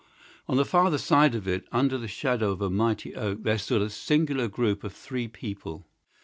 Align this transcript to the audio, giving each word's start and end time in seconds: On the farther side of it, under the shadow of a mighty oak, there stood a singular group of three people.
On 0.49 0.57
the 0.57 0.65
farther 0.65 0.97
side 0.97 1.35
of 1.35 1.47
it, 1.47 1.67
under 1.71 1.95
the 1.95 2.07
shadow 2.07 2.51
of 2.53 2.59
a 2.63 2.71
mighty 2.71 3.13
oak, 3.15 3.43
there 3.43 3.59
stood 3.59 3.83
a 3.83 3.89
singular 3.91 4.47
group 4.47 4.83
of 4.83 4.93
three 4.93 5.27
people. 5.27 5.85